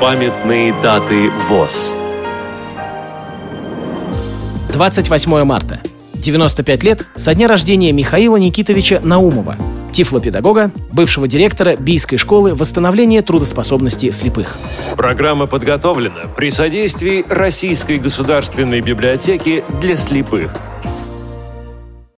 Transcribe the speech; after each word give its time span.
Памятные 0.00 0.72
даты 0.82 1.28
ВОЗ. 1.46 1.94
28 4.72 5.44
марта. 5.44 5.82
95 6.14 6.82
лет 6.84 7.06
со 7.16 7.34
дня 7.34 7.46
рождения 7.46 7.92
Михаила 7.92 8.36
Никитовича 8.36 9.00
Наумова, 9.02 9.58
тифлопедагога, 9.92 10.70
бывшего 10.90 11.28
директора 11.28 11.76
Бийской 11.76 12.16
школы 12.16 12.54
восстановления 12.54 13.20
трудоспособности 13.20 14.10
слепых. 14.10 14.56
Программа 14.96 15.46
подготовлена 15.46 16.22
при 16.34 16.50
содействии 16.50 17.22
Российской 17.28 17.98
государственной 17.98 18.80
библиотеки 18.80 19.62
для 19.82 19.98
слепых– 19.98 20.56